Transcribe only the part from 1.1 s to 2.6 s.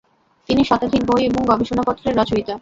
এবং গবেষণাপত্রের রচয়িতা।